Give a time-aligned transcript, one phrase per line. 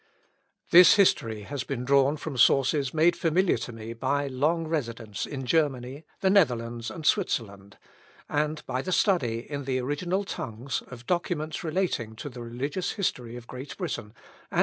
[0.71, 5.45] This history has been drawn from sources made familiar to me by long residence in
[5.45, 7.77] Germany, the Netherlands, and Switzerland,
[8.27, 13.35] and by the study, in the original tongues, of documents relating to the religious history
[13.35, 14.59] of Great Britain, and some other countries besides.